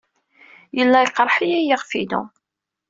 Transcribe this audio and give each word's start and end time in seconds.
Yella 0.77 0.99
yeqreḥ-iyi 1.01 1.59
yiɣef-inu. 1.61 2.21